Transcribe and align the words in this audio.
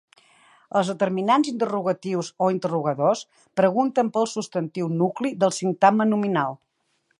Els 0.79 0.87
determinants 0.91 1.49
interrogatius 1.51 2.31
o 2.45 2.47
interrogadors 2.55 3.21
pregunten 3.61 4.11
pel 4.17 4.27
substantiu 4.35 4.91
nucli 5.03 5.35
del 5.45 5.57
sintagma 5.61 6.09
nominal. 6.15 6.61